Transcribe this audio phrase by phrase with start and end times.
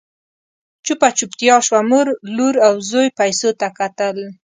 [0.85, 4.17] چوپه چوپتيا شوه، مور، لور او زوی پيسو ته کتل…